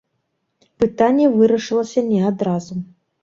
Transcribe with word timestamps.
Пытанне 0.83 1.27
вырашылася 1.35 2.05
не 2.09 2.21
адразу. 2.33 2.73